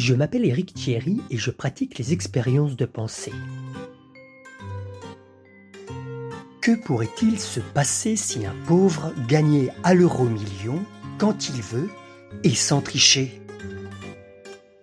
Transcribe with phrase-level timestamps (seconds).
[0.00, 3.34] Je m'appelle Éric Thierry et je pratique les expériences de pensée.
[6.62, 10.82] Que pourrait-il se passer si un pauvre gagnait à l'euro million
[11.18, 11.90] quand il veut
[12.44, 13.42] et sans tricher?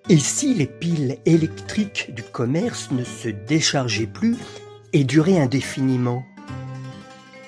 [0.07, 4.37] Et si les piles électriques du commerce ne se déchargeaient plus
[4.93, 6.23] et duraient indéfiniment?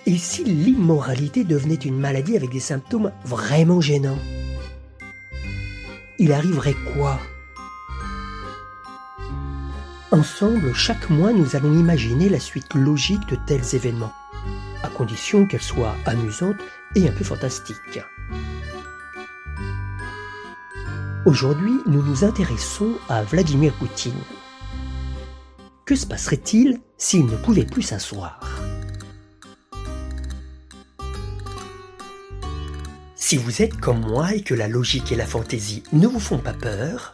[0.07, 4.17] Et si l'immoralité devenait une maladie avec des symptômes vraiment gênants?
[6.17, 7.19] Il arriverait quoi?
[10.11, 14.11] Ensemble, chaque mois, nous allons imaginer la suite logique de tels événements,
[14.81, 16.55] à condition qu'elle soit amusante
[16.95, 17.99] et un peu fantastique.
[21.27, 24.17] Aujourd'hui, nous nous intéressons à Vladimir Poutine.
[25.85, 28.39] Que se passerait-il s'il ne pouvait plus s'asseoir?
[33.15, 36.39] Si vous êtes comme moi et que la logique et la fantaisie ne vous font
[36.39, 37.11] pas peur,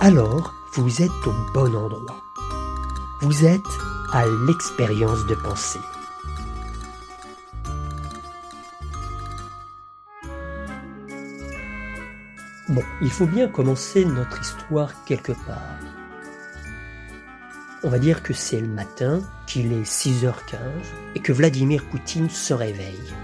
[0.00, 2.25] alors vous êtes au bon endroit.
[3.22, 3.62] Vous êtes
[4.12, 5.80] à l'expérience de pensée.
[12.68, 15.78] Bon, il faut bien commencer notre histoire quelque part.
[17.82, 20.58] On va dire que c'est le matin, qu'il est 6h15
[21.14, 23.14] et que Vladimir Poutine se réveille.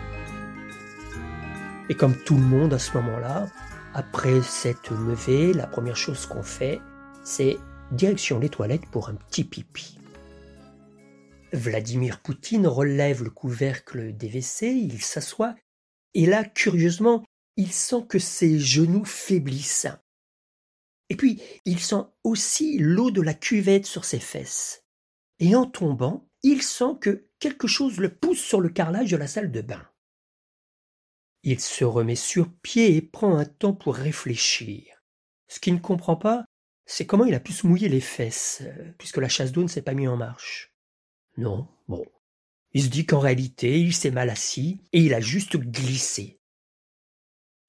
[1.90, 3.46] Et comme tout le monde à ce moment-là,
[3.92, 6.80] après cette levée, la première chose qu'on fait,
[7.24, 7.58] c'est
[7.92, 9.98] direction les toilettes pour un petit pipi.
[11.52, 15.54] Vladimir Poutine relève le couvercle des WC, il s'assoit,
[16.14, 17.24] et là, curieusement,
[17.56, 19.86] il sent que ses genoux faiblissent.
[21.10, 24.84] Et puis, il sent aussi l'eau de la cuvette sur ses fesses.
[25.40, 29.26] Et en tombant, il sent que quelque chose le pousse sur le carrelage de la
[29.26, 29.86] salle de bain.
[31.42, 34.84] Il se remet sur pied et prend un temps pour réfléchir.
[35.48, 36.46] Ce qu'il ne comprend pas,
[36.84, 39.68] c'est comment il a pu se mouiller les fesses, euh, puisque la chasse d'eau ne
[39.68, 40.74] s'est pas mise en marche.
[41.36, 42.04] Non, bon.
[42.72, 46.40] Il se dit qu'en réalité, il s'est mal assis et il a juste glissé.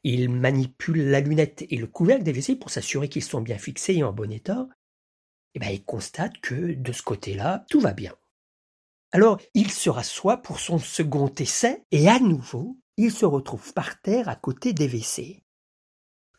[0.04, 3.96] Il manipule la lunette et le couvercle des WC pour s'assurer qu'ils sont bien fixés
[3.96, 4.68] et en bon état.
[5.56, 8.14] Et ben, il constate que de ce côté-là, tout va bien.
[9.12, 14.02] Alors, il se rassoit pour son second essai et à nouveau, il se retrouve par
[14.02, 15.43] terre à côté des WC.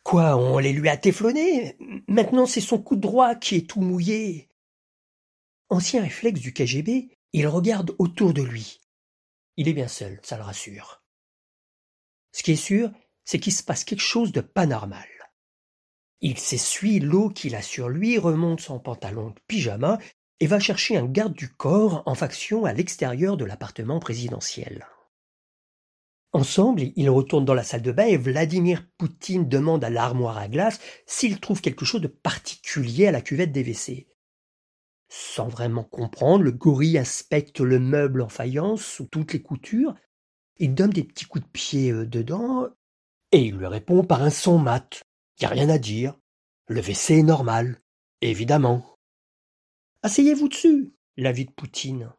[0.05, 1.77] Quoi, on les lui a téflonnés
[2.07, 4.49] Maintenant c'est son coup de droit qui est tout mouillé.
[5.69, 8.81] Ancien réflexe du KGB, il regarde autour de lui.
[9.57, 11.03] Il est bien seul, ça le rassure.
[12.33, 12.91] Ce qui est sûr,
[13.23, 15.07] c'est qu'il se passe quelque chose de pas normal.
[16.21, 19.97] Il s'essuie l'eau qu'il a sur lui, remonte son pantalon de pyjama
[20.39, 24.85] et va chercher un garde du corps en faction à l'extérieur de l'appartement présidentiel.
[26.35, 30.49] Ensemble, ils retournent dans la salle de bain et Vladimir Poutine demande à l'armoire à
[30.49, 34.09] glace s'il trouve quelque chose de particulier à la cuvette des WC.
[35.07, 39.95] Sans vraiment comprendre, le gorille inspecte le meuble en faïence sous toutes les coutures,
[40.57, 42.67] il donne des petits coups de pied euh, dedans,
[43.31, 45.03] et il lui répond par un son mat.
[45.39, 46.19] Y a rien à dire.
[46.67, 47.81] Le WC est normal.
[48.19, 48.97] Évidemment.
[50.01, 52.11] Asseyez-vous dessus, l'avis de Poutine.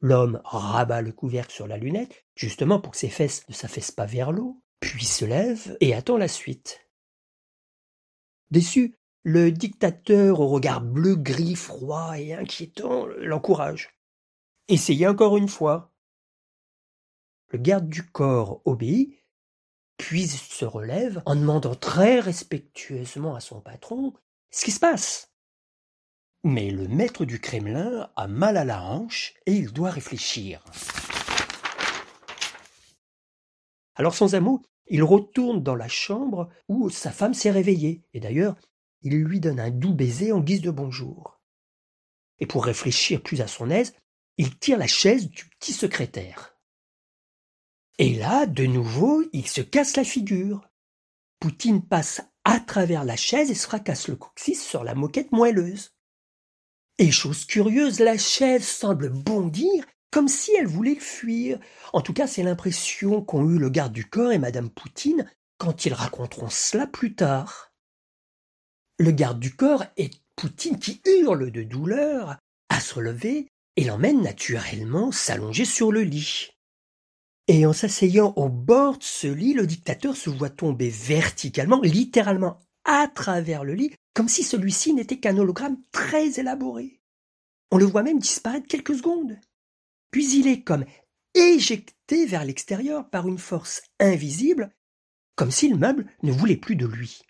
[0.00, 4.06] L'homme rabat le couvercle sur la lunette, justement pour que ses fesses ne s'affaissent pas
[4.06, 6.88] vers l'eau, puis se lève et attend la suite.
[8.50, 13.98] Déçu, le dictateur au regard bleu, gris, froid et inquiétant l'encourage.
[14.68, 15.92] Essayez encore une fois.
[17.48, 19.24] Le garde du corps obéit,
[19.96, 24.12] puis se relève en demandant très respectueusement à son patron
[24.50, 25.35] ce qui se passe?
[26.44, 30.64] Mais le maître du Kremlin a mal à la hanche et il doit réfléchir.
[33.96, 38.20] Alors sans un mot, il retourne dans la chambre où sa femme s'est réveillée, et
[38.20, 38.54] d'ailleurs,
[39.02, 41.40] il lui donne un doux baiser en guise de bonjour.
[42.38, 43.94] Et pour réfléchir plus à son aise,
[44.36, 46.56] il tire la chaise du petit secrétaire.
[47.98, 50.68] Et là, de nouveau, il se casse la figure.
[51.40, 55.95] Poutine passe à travers la chaise et se fracasse le coccyx sur la moquette moelleuse.
[56.98, 61.58] Et chose curieuse, la chaise semble bondir comme si elle voulait fuir.
[61.92, 65.84] En tout cas, c'est l'impression qu'ont eu le garde du corps et madame Poutine quand
[65.84, 67.72] ils raconteront cela plus tard.
[68.98, 72.38] Le garde du corps est Poutine qui hurle de douleur
[72.70, 76.50] à se relever et l'emmène naturellement s'allonger sur le lit.
[77.48, 82.58] Et en s'asseyant au bord de ce lit, le dictateur se voit tomber verticalement, littéralement
[82.84, 87.02] à travers le lit, comme si celui-ci n'était qu'un hologramme très élaboré.
[87.70, 89.38] On le voit même disparaître quelques secondes.
[90.10, 90.86] Puis il est comme
[91.34, 94.74] éjecté vers l'extérieur par une force invisible,
[95.34, 97.20] comme si le meuble ne voulait plus de lui.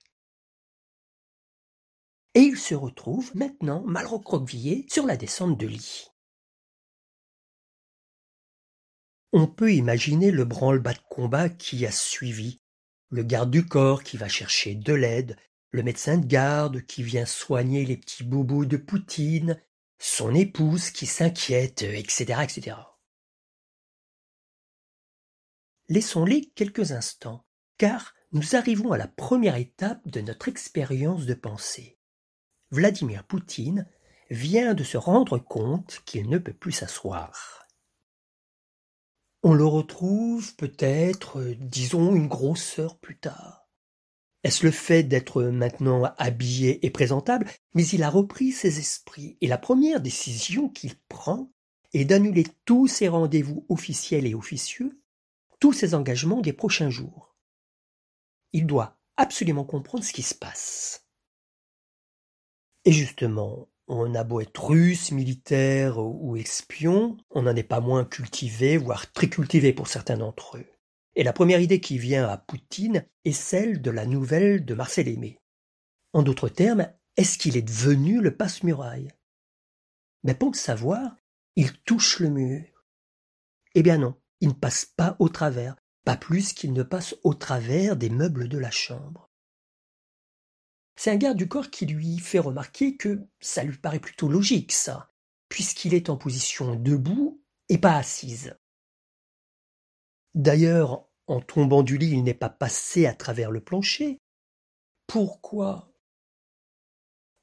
[2.37, 6.09] et il se retrouve maintenant mal recroquevillé sur la descente de lit.
[9.33, 12.61] On peut imaginer le branle-bas de combat qui a suivi,
[13.09, 15.37] le garde du corps qui va chercher de l'aide,
[15.71, 19.61] le médecin de garde qui vient soigner les petits bobos de Poutine,
[19.99, 22.77] son épouse qui s'inquiète, etc., etc.
[25.89, 27.47] Laissons-les quelques instants,
[27.79, 31.99] car nous arrivons à la première étape de notre expérience de pensée.
[32.71, 33.89] Vladimir Poutine
[34.31, 37.67] vient de se rendre compte qu'il ne peut plus s'asseoir.
[39.43, 43.66] On le retrouve peut-être, disons, une grosse heure plus tard.
[44.47, 49.49] Est-ce le fait d'être maintenant habillé et présentable Mais il a repris ses esprits, et
[49.49, 51.51] la première décision qu'il prend
[51.93, 55.03] est d'annuler tous ses rendez-vous officiels et officieux
[55.59, 57.35] tous ses engagements des prochains jours.
[58.53, 61.09] Il doit absolument comprendre ce qui se passe.
[62.85, 68.05] Et justement, on a beau être russe, militaire ou espion, on n'en est pas moins
[68.05, 70.76] cultivé, voire très cultivé pour certains d'entre eux.
[71.17, 75.09] Et la première idée qui vient à Poutine est celle de la nouvelle de Marcel
[75.09, 75.41] Aimé.
[76.13, 79.09] En d'autres termes, est-ce qu'il est devenu le passe-muraille?
[80.25, 81.17] Mais pour le savoir,
[81.57, 82.85] il touche le mur.
[83.75, 87.33] Eh bien non, il ne passe pas au travers, pas plus qu'il ne passe au
[87.33, 89.31] travers des meubles de la chambre.
[90.97, 94.73] C'est un garde du corps qui lui fait remarquer que ça lui paraît plutôt logique,
[94.73, 95.13] ça,
[95.49, 98.55] puisqu'il est en position debout et pas assise.
[100.35, 104.19] D'ailleurs, en tombant du lit, il n'est pas passé à travers le plancher.
[105.07, 105.89] Pourquoi?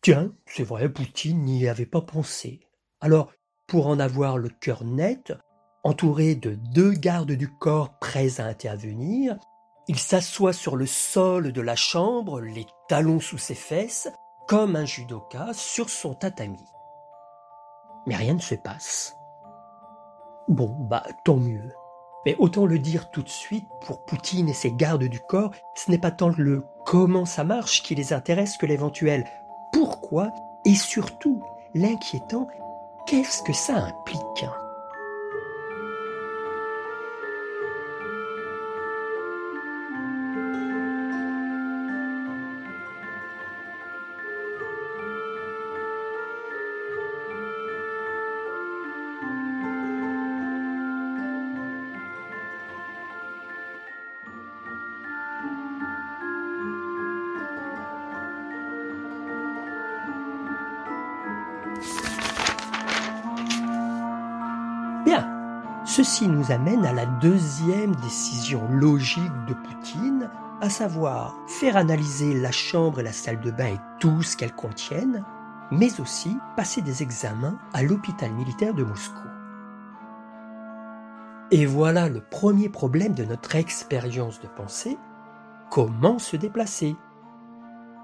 [0.02, 2.62] Tiens, c'est vrai, Poutine n'y avait pas pensé.
[3.02, 3.32] Alors,
[3.68, 5.34] pour en avoir le cœur net,
[5.86, 9.38] Entouré de deux gardes du corps prêts à intervenir,
[9.90, 14.08] il s'assoit sur le sol de la chambre, les talons sous ses fesses,
[14.48, 16.64] comme un judoka sur son tatami.
[18.08, 19.14] Mais rien ne se passe.
[20.48, 21.70] Bon, bah tant mieux.
[22.26, 25.92] Mais autant le dire tout de suite, pour Poutine et ses gardes du corps, ce
[25.92, 29.26] n'est pas tant le comment ça marche qui les intéresse que l'éventuel
[29.74, 30.32] pourquoi
[30.66, 31.44] et surtout
[31.74, 32.48] l'inquiétant
[33.08, 34.46] qu'est-ce que ça implique?
[65.96, 70.28] Ceci nous amène à la deuxième décision logique de Poutine,
[70.60, 74.56] à savoir faire analyser la chambre et la salle de bain et tout ce qu'elles
[74.56, 75.24] contiennent,
[75.70, 79.28] mais aussi passer des examens à l'hôpital militaire de Moscou.
[81.52, 84.98] Et voilà le premier problème de notre expérience de pensée,
[85.70, 86.96] comment se déplacer?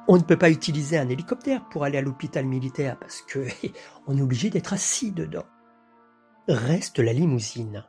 [0.08, 3.48] On ne peut pas utiliser un hélicoptère pour aller à l'hôpital militaire parce que
[4.06, 5.46] on est obligé d'être assis dedans
[6.50, 7.86] reste la limousine.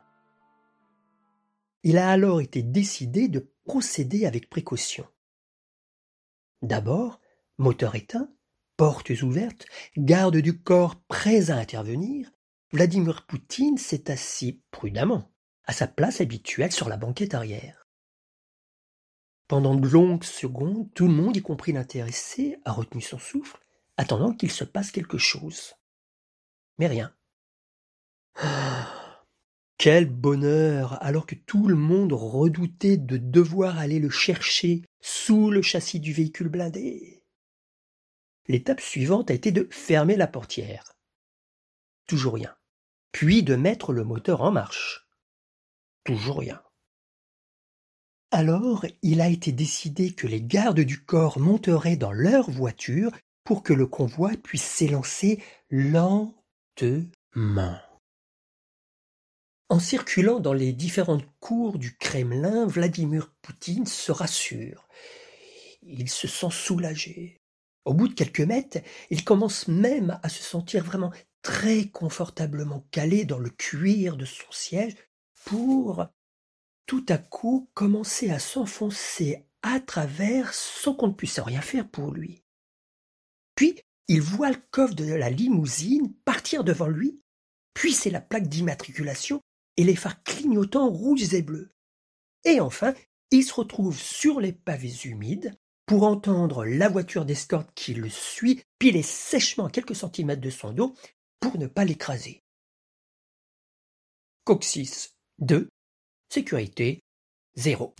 [1.83, 5.07] Il a alors été décidé de procéder avec précaution.
[6.61, 7.19] D'abord,
[7.57, 8.31] moteur éteint,
[8.77, 9.65] portes ouvertes,
[9.97, 12.31] garde du corps prêts à intervenir,
[12.71, 15.33] Vladimir Poutine s'est assis prudemment
[15.65, 17.87] à sa place habituelle sur la banquette arrière.
[19.47, 23.59] Pendant de longues secondes, tout le monde, y compris l'intéressé, a retenu son souffle,
[23.97, 25.73] attendant qu'il se passe quelque chose.
[26.77, 27.13] Mais rien.
[29.81, 35.63] Quel bonheur alors que tout le monde redoutait de devoir aller le chercher sous le
[35.63, 37.23] châssis du véhicule blindé.
[38.47, 40.93] L'étape suivante a été de fermer la portière.
[42.05, 42.55] Toujours rien.
[43.11, 45.07] Puis de mettre le moteur en marche.
[46.03, 46.61] Toujours rien.
[48.29, 53.09] Alors il a été décidé que les gardes du corps monteraient dans leur voiture
[53.43, 56.31] pour que le convoi puisse s'élancer lentement.
[59.71, 64.89] En circulant dans les différentes cours du Kremlin, Vladimir Poutine se rassure.
[65.81, 67.39] Il se sent soulagé.
[67.85, 68.79] Au bout de quelques mètres,
[69.11, 74.51] il commence même à se sentir vraiment très confortablement calé dans le cuir de son
[74.51, 74.93] siège
[75.45, 76.05] pour
[76.85, 82.11] tout à coup commencer à s'enfoncer à travers sans qu'on ne puisse rien faire pour
[82.11, 82.43] lui.
[83.55, 87.21] Puis il voit le coffre de la limousine partir devant lui,
[87.73, 89.41] puis c'est la plaque d'immatriculation
[89.77, 91.71] et les phares clignotants rouges et bleus.
[92.45, 92.93] Et enfin,
[93.31, 95.55] il se retrouve sur les pavés humides,
[95.91, 100.95] pour entendre la voiture d'escorte qui le suit piler sèchement quelques centimètres de son dos
[101.41, 102.45] pour ne pas l'écraser.
[104.45, 105.67] Coccyx 2.
[106.29, 107.03] Sécurité
[107.55, 107.93] 0.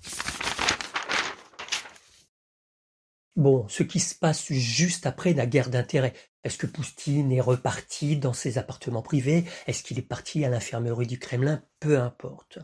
[3.35, 6.13] Bon, ce qui se passe juste après la guerre d'intérêt.
[6.43, 9.45] Est-ce que Poustine est reparti dans ses appartements privés?
[9.67, 11.63] Est-ce qu'il est parti à l'infirmerie du Kremlin?
[11.79, 12.59] Peu importe.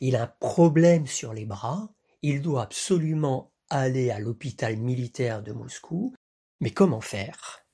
[0.00, 5.52] Il a un problème sur les bras, il doit absolument aller à l'hôpital militaire de
[5.52, 6.14] Moscou,
[6.60, 7.64] mais comment faire?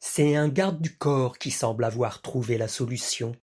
[0.00, 3.34] C'est un garde du corps qui semble avoir trouvé la solution.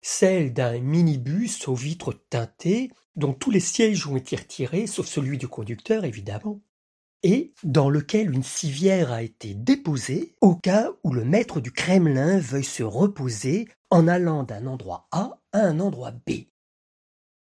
[0.00, 5.38] Celle d'un minibus aux vitres teintées dont tous les sièges ont été retirés, sauf celui
[5.38, 6.60] du conducteur évidemment,
[7.24, 12.38] et dans lequel une civière a été déposée au cas où le maître du Kremlin
[12.38, 16.48] veuille se reposer en allant d'un endroit A à un endroit B.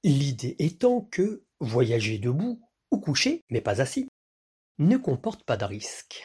[0.03, 4.09] L'idée étant que voyager debout ou couché, mais pas assis,
[4.79, 6.25] ne comporte pas de risque.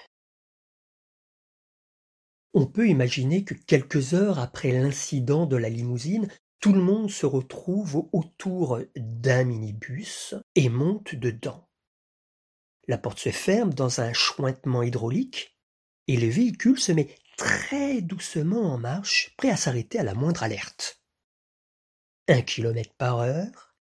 [2.56, 6.28] On peut imaginer que quelques heures après l'incident de la limousine,
[6.60, 11.68] tout le monde se retrouve autour d'un minibus et monte dedans.
[12.88, 15.58] La porte se ferme dans un chointement hydraulique
[16.08, 20.44] et le véhicule se met très doucement en marche, prêt à s'arrêter à la moindre
[20.44, 21.02] alerte.
[22.28, 23.76] Un kilomètre par heure,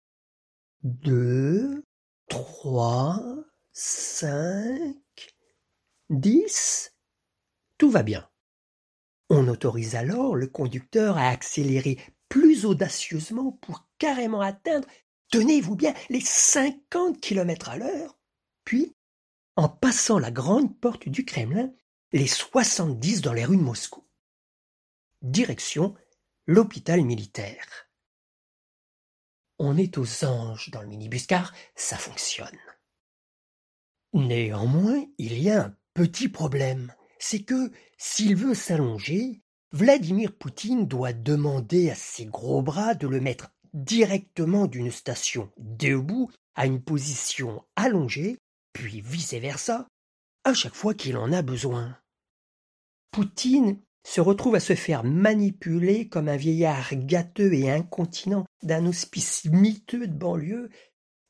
[0.84, 1.84] deux,
[2.27, 3.20] trois,
[3.72, 4.96] cinq,
[6.10, 6.96] dix,
[7.77, 8.29] tout va bien.
[9.29, 11.98] On autorise alors le conducteur à accélérer
[12.29, 14.88] plus audacieusement pour carrément atteindre,
[15.31, 18.17] tenez-vous bien, les cinquante kilomètres à l'heure,
[19.55, 21.71] en passant la grande porte du Kremlin,
[22.11, 24.03] les soixante-dix dans les rues de Moscou.
[25.21, 25.95] Direction
[26.47, 27.89] l'hôpital militaire.
[29.59, 32.57] On est aux anges dans le minibus car ça fonctionne.
[34.13, 36.93] Néanmoins, il y a un petit problème.
[37.19, 43.21] C'est que s'il veut s'allonger, Vladimir Poutine doit demander à ses gros bras de le
[43.21, 48.37] mettre directement d'une station debout à une position allongée,
[48.73, 49.87] puis vice-versa,
[50.43, 51.97] à chaque fois qu'il en a besoin.
[53.11, 59.45] Poutine se retrouve à se faire manipuler comme un vieillard gâteux et incontinent d'un hospice
[59.45, 60.69] miteux de banlieue,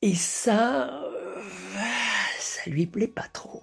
[0.00, 1.42] et ça, euh,
[2.38, 3.62] ça lui plaît pas trop.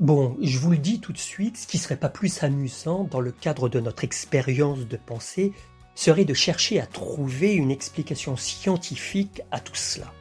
[0.00, 3.20] Bon, je vous le dis tout de suite, ce qui serait pas plus amusant dans
[3.20, 5.52] le cadre de notre expérience de pensée
[5.94, 10.12] serait de chercher à trouver une explication scientifique à tout cela.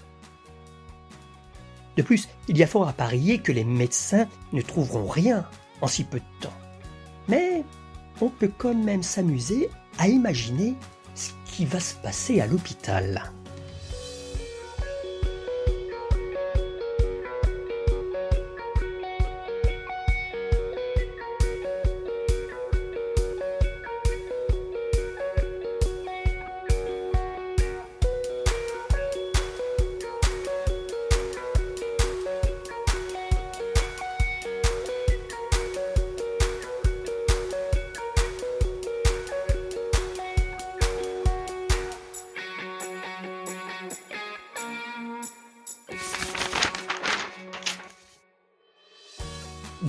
[1.98, 5.46] De plus, il y a fort à parier que les médecins ne trouveront rien
[5.82, 6.54] en si peu de temps.
[7.28, 7.64] Mais
[8.22, 10.76] on peut quand même s'amuser à imaginer
[11.16, 13.32] ce qui va se passer à l'hôpital.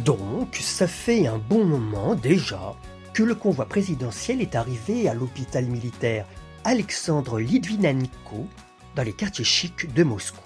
[0.04, 2.74] Donc, ça fait un bon moment déjà
[3.14, 6.26] que le convoi présidentiel est arrivé à l'hôpital militaire
[6.64, 8.46] Alexandre Litvinenko
[8.96, 10.44] dans les quartiers chics de Moscou.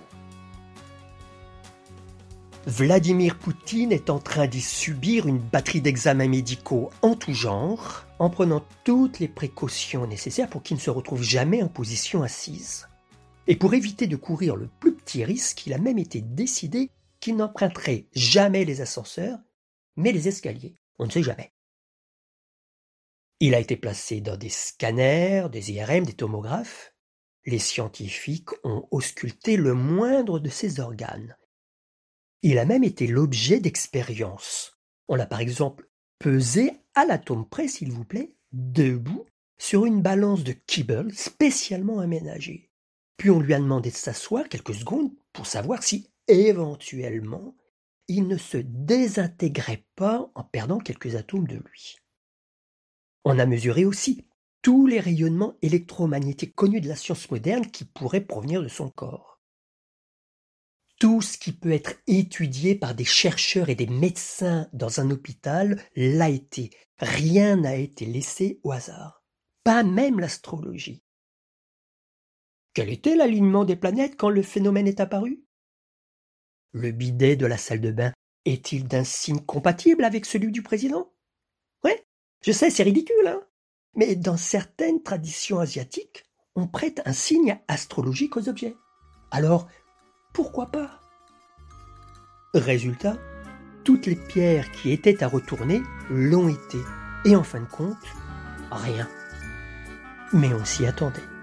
[2.66, 8.30] Vladimir Poutine est en train d'y subir une batterie d'examens médicaux en tout genre, en
[8.30, 12.86] prenant toutes les précautions nécessaires pour qu'il ne se retrouve jamais en position assise.
[13.48, 17.36] Et pour éviter de courir le plus petit risque, il a même été décidé qu'il
[17.36, 19.38] n'emprunterait jamais les ascenseurs,
[19.98, 20.76] mais les escaliers.
[20.98, 21.52] On ne sait jamais.
[23.40, 26.94] Il a été placé dans des scanners, des IRM, des tomographes.
[27.44, 31.36] Les scientifiques ont ausculté le moindre de ses organes.
[32.42, 34.78] Il a même été l'objet d'expériences.
[35.08, 35.88] On l'a par exemple
[36.18, 39.26] pesé à l'atome près, s'il vous plaît, debout,
[39.58, 42.70] sur une balance de Kibble spécialement aménagée.
[43.16, 47.56] Puis on lui a demandé de s'asseoir quelques secondes pour savoir si éventuellement,
[48.08, 51.96] il ne se désintégrait pas en perdant quelques atomes de lui.
[53.24, 54.26] On a mesuré aussi
[54.62, 59.40] tous les rayonnements électromagnétiques connus de la science moderne qui pourraient provenir de son corps.
[60.98, 65.80] Tout ce qui peut être étudié par des chercheurs et des médecins dans un hôpital
[65.94, 66.70] l'a été.
[66.98, 69.22] Rien n'a été laissé au hasard.
[69.62, 71.04] Pas même l'astrologie.
[72.74, 75.44] Quel était l'alignement des planètes quand le phénomène est apparu?
[76.78, 78.12] Le bidet de la salle de bain
[78.44, 81.10] est-il d'un signe compatible avec celui du président?
[81.82, 82.04] Ouais,
[82.40, 83.40] je sais, c'est ridicule, hein
[83.96, 88.76] Mais dans certaines traditions asiatiques, on prête un signe astrologique aux objets.
[89.32, 89.66] Alors,
[90.32, 91.00] pourquoi pas?
[92.54, 93.16] Résultat,
[93.82, 96.78] toutes les pierres qui étaient à retourner l'ont été.
[97.24, 97.96] Et en fin de compte,
[98.70, 99.08] rien.
[100.32, 101.37] Mais on s'y attendait.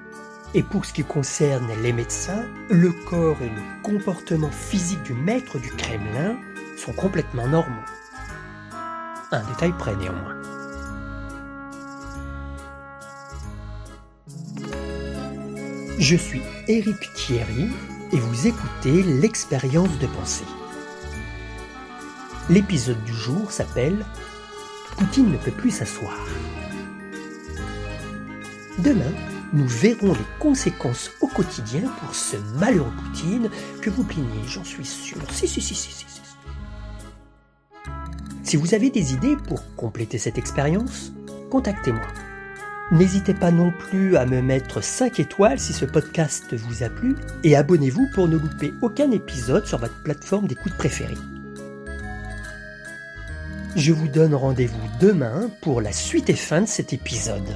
[0.57, 5.59] Et pour ce qui concerne les médecins, le corps et le comportement physique du maître
[5.59, 6.37] du Kremlin
[6.77, 7.83] sont complètement normaux.
[9.33, 10.37] Un détail près néanmoins.
[15.99, 17.67] Je suis Éric Thierry
[18.13, 20.45] et vous écoutez l'expérience de pensée.
[22.49, 24.05] L'épisode du jour s'appelle
[24.95, 26.15] Poutine ne peut plus s'asseoir.
[28.79, 29.11] Demain,
[29.55, 33.49] nous verrons les conséquences au quotidien pour ce malheureux Poutine
[33.81, 35.17] que vous plaignez, j'en suis sûr.
[35.31, 36.21] Si, si, si, si, si, si.
[38.43, 41.13] Si vous avez des idées pour compléter cette expérience,
[41.49, 42.05] contactez-moi.
[42.91, 47.15] N'hésitez pas non plus à me mettre 5 étoiles si ce podcast vous a plu
[47.43, 51.17] et abonnez-vous pour ne louper aucun épisode sur votre plateforme d'écoute préférée.
[53.75, 57.55] Je vous donne rendez-vous demain pour la suite et fin de cet épisode.